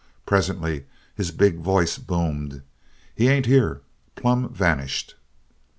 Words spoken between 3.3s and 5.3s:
here. Plumb vanished."